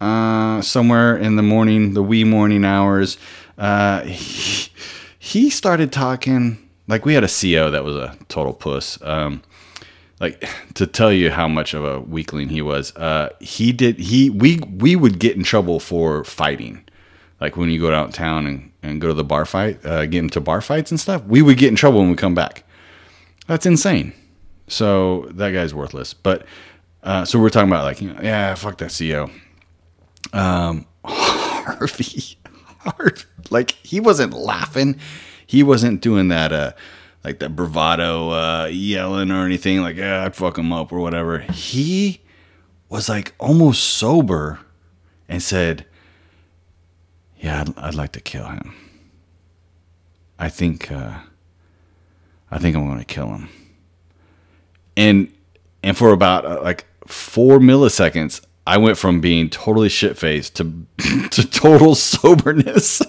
[0.00, 3.18] Uh, somewhere in the morning, the wee morning hours,
[3.56, 4.70] uh, he,
[5.18, 8.98] he started talking like we had a CO that was a total puss.
[9.02, 9.42] Um,
[10.20, 12.94] like to tell you how much of a weakling he was.
[12.96, 16.84] Uh, he did he we we would get in trouble for fighting.
[17.40, 20.40] Like when you go downtown and, and go to the bar fight, uh, get into
[20.40, 22.64] bar fights and stuff, we would get in trouble when we come back.
[23.46, 24.12] That's insane.
[24.66, 26.14] So that guy's worthless.
[26.14, 26.44] But
[27.02, 29.30] uh, so we're talking about like, you know, yeah, fuck that CEO.
[30.32, 32.36] Um, Harvey,
[32.80, 34.98] Harvey, like he wasn't laughing.
[35.46, 36.72] He wasn't doing that, uh,
[37.28, 41.40] like that bravado, uh, yelling or anything like, yeah, I'd fuck him up or whatever.
[41.40, 42.22] He
[42.88, 44.60] was like almost sober
[45.28, 45.84] and said,
[47.36, 48.74] yeah, I'd, I'd like to kill him.
[50.38, 51.18] I think, uh,
[52.50, 53.50] I think I'm going to kill him.
[54.96, 55.30] And
[55.82, 60.86] and for about uh, like four milliseconds, I went from being totally shit faced to
[61.30, 63.00] to total soberness.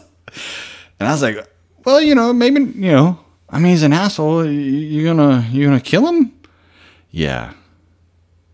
[0.99, 1.37] And I was like,
[1.85, 3.19] well, you know, maybe you know,
[3.51, 4.45] I mean, he's an asshole.
[4.45, 6.33] You gonna you gonna kill him?
[7.11, 7.53] Yeah,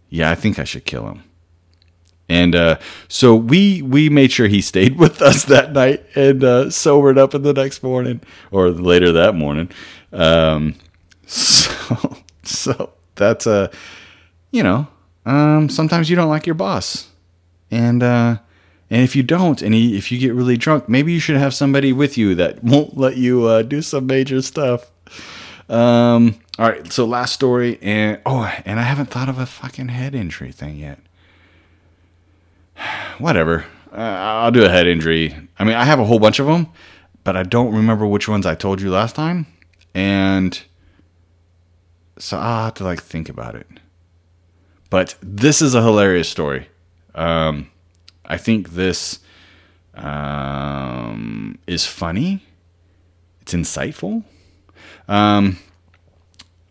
[0.09, 1.23] yeah, I think I should kill him.
[2.27, 6.69] And uh, so we we made sure he stayed with us that night and uh,
[6.69, 9.69] sobered up in the next morning or later that morning.
[10.11, 10.75] Um,
[11.27, 13.67] so so that's a uh,
[14.51, 14.87] you know
[15.25, 17.09] um, sometimes you don't like your boss,
[17.69, 18.37] and uh,
[18.89, 21.91] and if you don't, and if you get really drunk, maybe you should have somebody
[21.91, 24.91] with you that won't let you uh, do some major stuff.
[25.67, 29.87] Um, all right, so last story, and oh, and I haven't thought of a fucking
[29.87, 30.99] head injury thing yet.
[33.17, 35.35] Whatever, uh, I'll do a head injury.
[35.57, 36.67] I mean, I have a whole bunch of them,
[37.23, 39.47] but I don't remember which ones I told you last time,
[39.95, 40.61] and
[42.19, 43.67] so I'll have to like think about it.
[44.91, 46.69] But this is a hilarious story.
[47.15, 47.71] Um,
[48.27, 49.19] I think this
[49.93, 52.43] um, is funny.
[53.41, 54.23] It's insightful.
[55.07, 55.57] Um,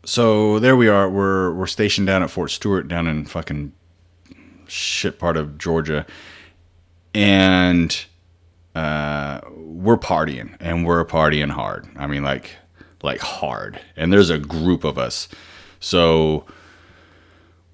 [0.05, 1.09] so there we are.
[1.09, 3.73] We're we're stationed down at Fort Stewart, down in fucking
[4.67, 6.05] shit part of Georgia,
[7.15, 8.05] and
[8.75, 11.89] uh, we're partying, and we're partying hard.
[11.97, 12.57] I mean, like
[13.03, 13.81] like hard.
[13.97, 15.29] And there's a group of us,
[15.81, 16.45] so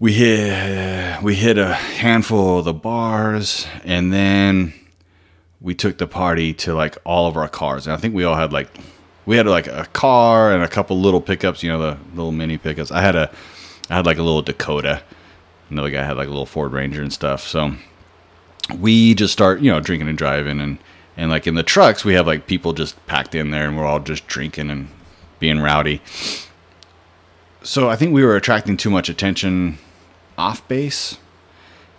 [0.01, 4.73] we hit uh, we hit a handful of the bars and then
[5.61, 7.87] we took the party to like all of our cars.
[7.87, 8.69] And i think we all had like
[9.27, 12.57] we had like a car and a couple little pickups you know the little mini
[12.57, 12.91] pickups.
[12.91, 13.31] I had a
[13.91, 15.03] i had like a little dakota.
[15.69, 17.47] Another guy had like a little ford ranger and stuff.
[17.47, 17.77] So
[18.79, 20.79] we just start you know drinking and driving and
[21.15, 23.85] and like in the trucks we have like people just packed in there and we're
[23.85, 24.89] all just drinking and
[25.39, 26.01] being rowdy.
[27.63, 29.77] So i think we were attracting too much attention
[30.40, 31.18] off base.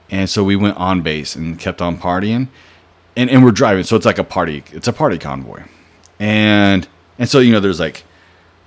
[0.10, 2.48] And so we went on base and kept on partying.
[3.16, 4.64] And, and we're driving, so it's like a party.
[4.72, 5.64] It's a party convoy,
[6.18, 6.88] and
[7.20, 8.06] and so you know, there's like,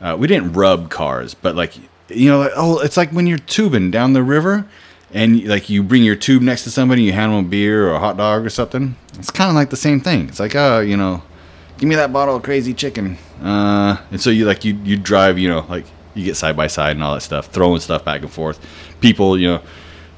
[0.03, 1.73] uh, we didn't rub cars, but like
[2.09, 4.67] you know, like, oh, it's like when you're tubing down the river,
[5.15, 7.95] and like you bring your tube next to somebody, you hand them a beer or
[7.95, 8.97] a hot dog or something.
[9.15, 10.29] It's kind of like the same thing.
[10.29, 11.23] It's like, oh, you know,
[11.79, 13.17] give me that bottle of crazy chicken.
[13.43, 16.67] Uh, and so you like you you drive, you know, like you get side by
[16.67, 18.61] side and all that stuff, throwing stuff back and forth
[19.01, 19.63] people, you know,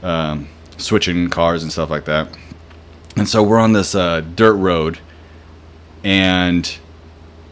[0.03, 2.29] um, switching cars and stuff like that.
[3.17, 4.99] And so we're on this uh, dirt road,
[6.05, 6.79] and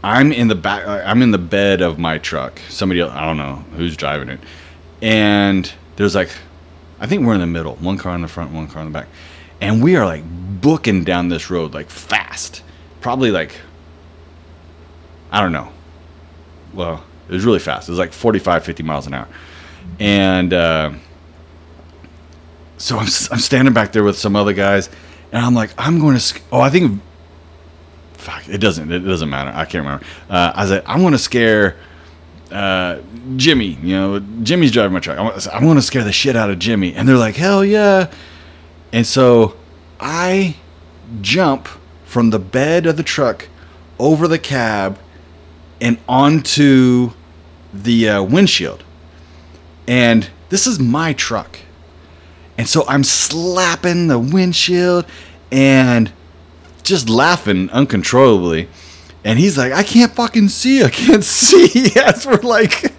[0.03, 0.87] I'm in the back.
[0.87, 2.61] Uh, I'm in the bed of my truck.
[2.69, 4.41] Somebody, I don't know who's driving it,
[5.01, 6.31] and there's like,
[7.01, 7.77] I think we're in the middle.
[7.77, 9.09] One car in the front, one car in the back,
[9.61, 10.25] and we are like
[10.61, 12.63] booking down this road like fast.
[13.01, 13.57] Probably like,
[15.33, 15.71] I don't know.
[16.75, 17.89] Well, it was really fast.
[17.89, 19.29] It was like 45, 50 miles an hour,
[19.99, 20.53] and.
[20.53, 20.93] Uh,
[22.77, 24.91] so I'm, I'm standing back there with some other guys,
[25.33, 26.41] and I'm like, I'm going to.
[26.53, 27.01] Oh, I think.
[28.15, 28.91] Fuck, it doesn't.
[28.91, 29.51] It doesn't matter.
[29.51, 30.05] I can't remember.
[30.29, 31.77] Uh, I said I'm going to scare
[32.51, 33.01] uh,
[33.37, 33.79] Jimmy.
[33.83, 35.19] You know, Jimmy's driving my truck.
[35.19, 38.11] I'm, going to scare the shit out of Jimmy, and they're like, hell yeah!
[38.93, 39.57] And so
[40.01, 40.57] I
[41.21, 41.69] jump
[42.05, 43.49] from the bed of the truck
[43.99, 44.99] over the cab
[45.81, 47.13] and onto
[47.73, 48.85] the uh, windshield.
[49.87, 51.59] And this is my truck.
[52.57, 55.07] And so I'm slapping the windshield
[55.51, 56.13] and
[56.83, 58.69] just laughing uncontrollably.
[59.25, 60.85] And he's like, I can't fucking see.
[60.85, 61.99] I can't see.
[62.01, 62.93] As we're like,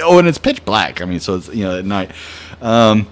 [0.00, 1.00] oh, and it's pitch black.
[1.00, 2.10] I mean, so it's, you know, at night.
[2.60, 3.06] Um,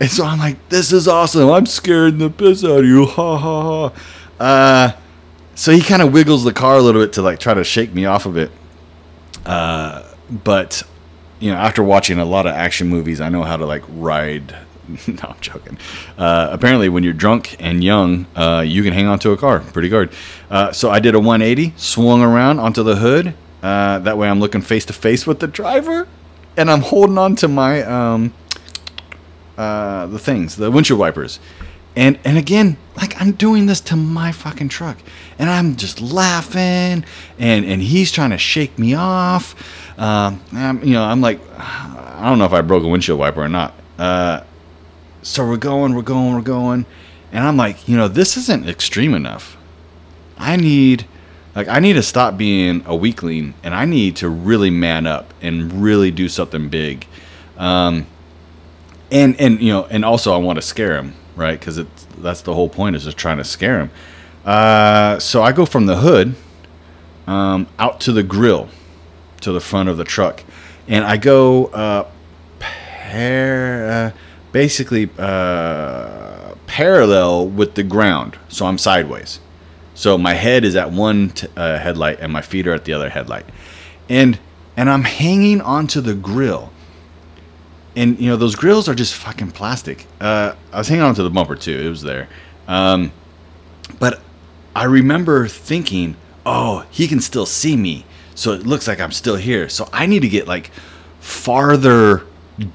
[0.00, 1.50] and so I'm like, this is awesome.
[1.50, 3.06] I'm scaring the piss out of you.
[3.06, 4.00] Ha ha ha.
[4.38, 4.92] Uh,
[5.58, 7.92] so he kind of wiggles the car a little bit to like try to shake
[7.92, 8.52] me off of it.
[9.44, 10.84] Uh, but,
[11.40, 14.56] you know, after watching a lot of action movies, I know how to like ride
[15.06, 15.76] no, I'm joking.
[16.16, 19.60] Uh, apparently, when you're drunk and young, uh, you can hang on to a car
[19.60, 20.10] pretty good.
[20.48, 23.34] Uh, so I did a 180, swung around onto the hood.
[23.62, 26.06] Uh, that way, I'm looking face to face with the driver,
[26.56, 28.32] and I'm holding on to my um,
[29.58, 31.40] uh, the things, the windshield wipers.
[31.98, 34.98] And and again, like I'm doing this to my fucking truck,
[35.38, 37.04] and I'm just laughing,
[37.38, 39.54] and and he's trying to shake me off.
[39.98, 43.42] Um, I'm, you know, I'm like, I don't know if I broke a windshield wiper
[43.42, 43.74] or not.
[43.98, 44.42] Uh,
[45.22, 46.86] so we're going, we're going, we're going.
[47.32, 49.56] And I'm like, you know, this isn't extreme enough.
[50.38, 51.06] I need
[51.54, 55.34] like I need to stop being a weakling and I need to really man up
[55.42, 57.06] and really do something big.
[57.56, 58.06] Um
[59.10, 61.60] and and you know, and also I want to scare him, right?
[61.60, 63.90] Cuz it's that's the whole point is just trying to scare him.
[64.48, 66.34] Uh so I go from the hood
[67.26, 68.68] um out to the grill
[69.40, 70.44] to the front of the truck.
[70.88, 72.08] and I go uh,
[73.12, 74.10] uh,
[74.52, 79.40] basically uh, parallel with the ground, so I'm sideways.
[79.94, 82.92] So my head is at one t- uh, headlight and my feet are at the
[82.92, 83.46] other headlight,
[84.08, 84.38] and
[84.76, 86.72] and I'm hanging onto the grill.
[87.96, 90.06] And you know those grills are just fucking plastic.
[90.20, 92.28] Uh, I was hanging onto the bumper too; it was there.
[92.68, 93.12] Um,
[93.98, 94.20] but
[94.78, 96.16] I remember thinking,
[96.46, 98.04] "Oh, he can still see me."
[98.38, 99.68] so it looks like I'm still here.
[99.68, 100.70] So I need to get like
[101.18, 102.24] farther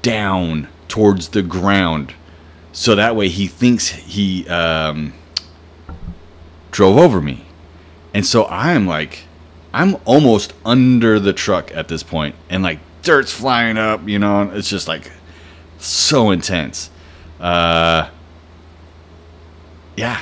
[0.02, 2.12] down towards the ground,
[2.70, 5.14] so that way he thinks he um,
[6.70, 7.46] drove over me,
[8.12, 9.24] and so I'm like,
[9.72, 14.42] I'm almost under the truck at this point, and like dirt's flying up, you know,
[14.50, 15.10] it's just like
[15.78, 16.90] so intense.
[17.40, 18.10] Uh,
[19.96, 20.20] yeah,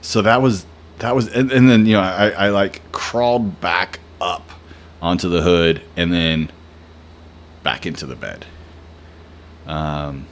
[0.00, 0.66] so that was
[1.04, 4.50] that was, and, and then you know I, I like crawled back up
[5.02, 6.50] onto the hood, and then
[7.62, 8.46] back into the bed.
[9.66, 10.26] Um,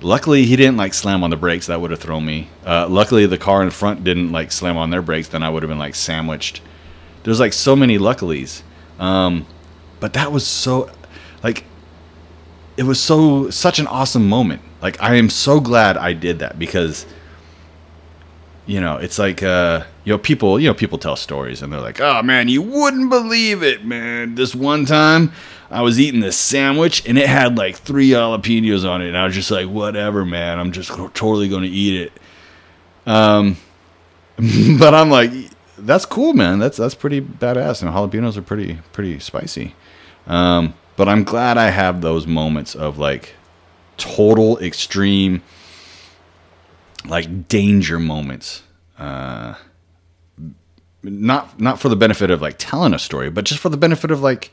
[0.00, 1.66] luckily, he didn't like slam on the brakes.
[1.66, 2.48] That would have thrown me.
[2.64, 5.28] Uh, luckily, the car in front didn't like slam on their brakes.
[5.28, 6.62] Then I would have been like sandwiched.
[7.24, 8.62] There's like so many luckilies.
[8.98, 9.44] Um,
[10.00, 10.90] but that was so,
[11.42, 11.64] like,
[12.78, 14.62] it was so such an awesome moment.
[14.80, 17.04] Like I am so glad I did that because
[18.70, 21.80] you know, it's like uh, you know, people, you know, people tell stories and they're
[21.80, 24.36] like, "Oh man, you wouldn't believe it, man.
[24.36, 25.32] This one time
[25.72, 29.24] I was eating this sandwich and it had like three jalapenos on it, and I
[29.24, 30.60] was just like, whatever, man.
[30.60, 32.12] I'm just totally going to eat it."
[33.10, 33.56] Um,
[34.78, 35.32] but I'm like,
[35.76, 36.60] that's cool, man.
[36.60, 39.74] That's that's pretty badass, and jalapenos are pretty pretty spicy.
[40.28, 43.34] Um, but I'm glad I have those moments of like
[43.96, 45.42] total extreme
[47.04, 48.62] like danger moments.
[48.98, 49.54] Uh,
[51.02, 54.10] not not for the benefit of like telling a story, but just for the benefit
[54.10, 54.50] of like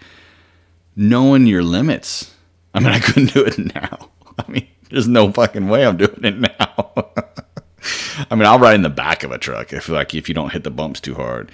[0.95, 2.33] knowing your limits.
[2.73, 4.09] I mean, I couldn't do it now.
[4.37, 7.11] I mean, there's no fucking way I'm doing it now.
[8.29, 10.51] I mean, I'll ride in the back of a truck if like if you don't
[10.51, 11.51] hit the bumps too hard.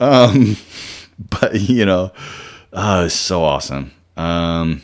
[0.00, 0.56] Um,
[1.18, 2.12] but you know,
[2.72, 3.92] uh, it's so awesome.
[4.16, 4.82] Um,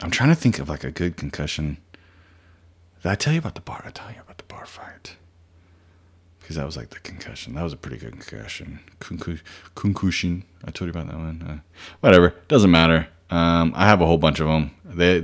[0.00, 1.78] I'm trying to think of like a good concussion.
[3.02, 3.82] Did I tell you about the bar?
[3.86, 5.16] I tell you about the bar fight
[6.48, 7.54] because that was like the concussion.
[7.54, 8.80] That was a pretty good concussion.
[9.74, 10.44] Concussion.
[10.64, 11.42] I told you about that one.
[11.46, 11.58] Uh,
[12.00, 12.34] whatever.
[12.48, 13.08] Doesn't matter.
[13.28, 14.70] Um, I have a whole bunch of them.
[14.82, 15.18] They,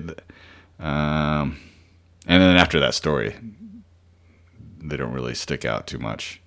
[0.79, 1.59] um,
[2.27, 3.37] and then after that story,
[4.83, 6.43] they don't really stick out too much.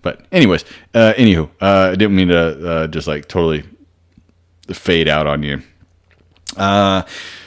[0.00, 3.64] But anyways, uh, anywho, uh, I didn't mean to uh, just like totally
[4.72, 5.62] fade out on you.
[6.56, 7.02] Uh,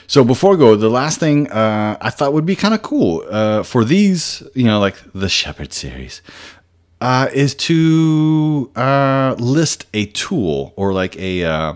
[0.06, 3.24] so before we go, the last thing uh, I thought would be kind of cool
[3.30, 6.22] uh, for these, you know, like the Shepherd series,
[7.00, 11.74] uh, is to uh, list a tool or like a uh,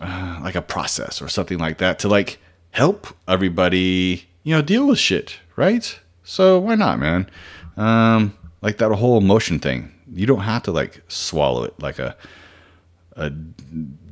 [0.00, 2.38] uh, like a process or something like that to like
[2.70, 5.98] help everybody, you know, deal with shit, right?
[6.24, 7.30] So why not, man?
[7.76, 9.92] Um, like that whole emotion thing.
[10.12, 12.16] You don't have to like swallow it like a
[13.16, 13.30] a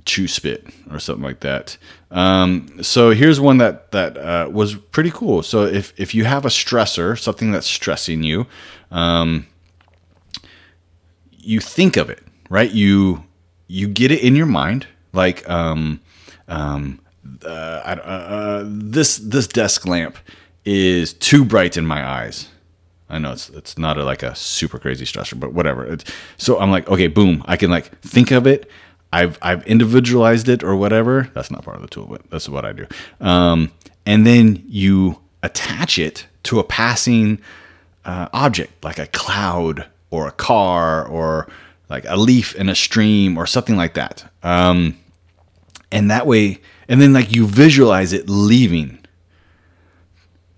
[0.04, 1.76] chew spit or something like that.
[2.10, 5.42] Um, so here's one that that uh, was pretty cool.
[5.42, 8.46] So if if you have a stressor, something that's stressing you,
[8.90, 9.46] um,
[11.38, 12.70] you think of it, right?
[12.70, 13.24] You
[13.66, 16.00] you get it in your mind, like um,
[16.48, 17.00] um,
[17.44, 20.18] uh, uh, this this desk lamp
[20.64, 22.48] is too bright in my eyes.
[23.08, 25.84] I know it's it's not a, like a super crazy stressor, but whatever.
[25.84, 26.04] It's,
[26.36, 28.70] so I'm like, okay, boom, I can like think of it
[29.14, 31.30] I've I've individualized it or whatever.
[31.34, 32.86] That's not part of the tool, but that's what I do.
[33.20, 33.70] Um,
[34.04, 37.40] and then you attach it to a passing
[38.04, 41.46] uh, object like a cloud or a car or
[41.88, 44.28] like a leaf in a stream or something like that.
[44.42, 44.98] Um,
[45.92, 48.98] and that way, and then like you visualize it leaving.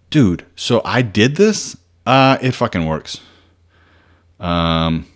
[0.09, 1.77] Dude, so I did this.
[2.07, 3.21] Uh, it fucking works.
[4.41, 5.07] Um,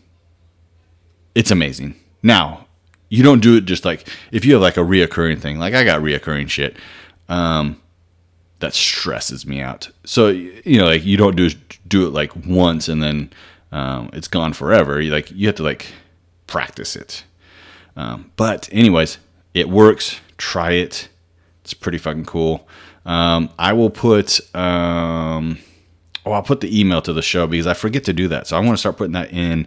[1.35, 1.95] it's amazing.
[2.23, 2.67] Now,
[3.11, 5.59] you don't do it just like if you have like a reoccurring thing.
[5.59, 6.77] Like I got reoccurring shit.
[7.29, 7.81] Um,
[8.61, 9.91] that stresses me out.
[10.05, 11.51] So you know, like you don't do
[11.87, 13.31] do it like once and then
[13.73, 15.01] um, it's gone forever.
[15.01, 15.93] You like you have to like
[16.47, 17.25] practice it.
[17.97, 19.19] Um, but anyways,
[19.55, 20.21] it works.
[20.39, 21.09] Try it.
[21.63, 22.67] It's pretty fucking cool.
[23.05, 25.59] Um, I will put um,
[26.25, 28.47] oh I'll put the email to the show because I forget to do that.
[28.47, 29.67] So I want to start putting that in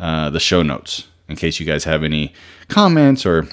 [0.00, 2.34] uh, the show notes in case you guys have any
[2.68, 3.48] comments or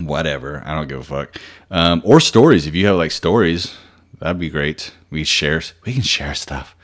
[0.00, 0.62] whatever.
[0.64, 1.36] I don't give a fuck.
[1.70, 2.66] Um, or stories.
[2.66, 3.76] If you have like stories,
[4.18, 4.92] that'd be great.
[5.10, 5.62] We share.
[5.84, 6.74] We can share stuff.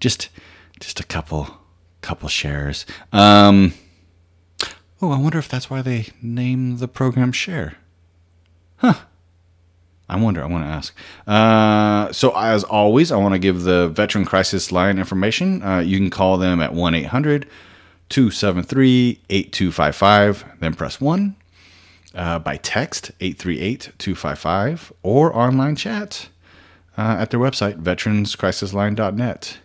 [0.00, 0.30] Just,
[0.80, 1.58] just a couple,
[2.00, 2.86] couple shares.
[3.12, 3.74] Um,
[5.00, 7.76] oh, I wonder if that's why they name the program Share.
[8.78, 8.94] Huh.
[10.08, 10.42] I wonder.
[10.42, 10.94] I want to ask.
[11.26, 15.62] Uh, so, as always, I want to give the Veteran Crisis Line information.
[15.62, 17.48] Uh, you can call them at 1 800
[18.08, 21.36] 273 8255, then press 1.
[22.14, 26.28] Uh, by text, 838 255, or online chat
[26.96, 29.58] uh, at their website, veteranscrisisline.net.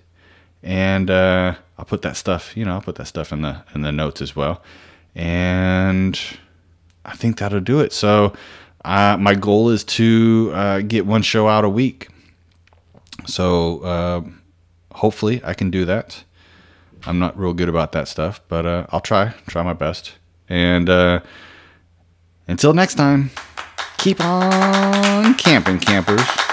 [0.63, 3.81] And uh, I'll put that stuff, you know, I'll put that stuff in the in
[3.81, 4.63] the notes as well.
[5.15, 6.19] And
[7.05, 7.93] I think that'll do it.
[7.93, 8.33] So,
[8.83, 12.09] uh, my goal is to uh, get one show out a week.
[13.25, 14.21] So uh,
[14.95, 16.23] hopefully I can do that.
[17.05, 20.13] I'm not real good about that stuff, but uh, I'll try, try my best.
[20.47, 21.21] And uh,
[22.47, 23.31] until next time,
[23.97, 26.48] keep on camping, campers.